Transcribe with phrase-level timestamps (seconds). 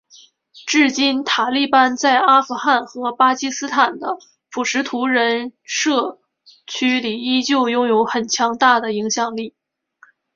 [0.65, 4.17] 至今塔利班在阿富汗和巴基斯坦的
[4.49, 6.19] 普什图人社
[6.65, 9.53] 区里依旧拥有很强大的影响力。